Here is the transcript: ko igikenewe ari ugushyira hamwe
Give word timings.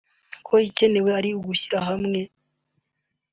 ko 0.45 0.51
igikenewe 0.61 1.09
ari 1.19 1.29
ugushyira 1.37 1.79
hamwe 1.89 2.19